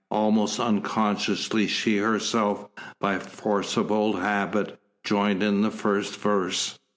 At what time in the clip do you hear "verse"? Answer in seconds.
6.15-6.79